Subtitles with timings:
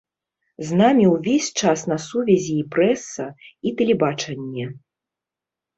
[0.69, 3.25] З намі ўвесь час на сувязі і прэса,
[3.67, 4.65] і тэлебачанне.